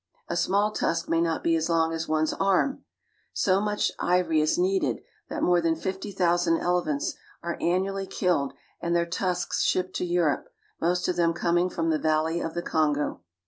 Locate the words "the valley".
11.91-12.39